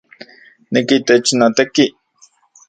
[0.71, 1.85] Nika itech noteki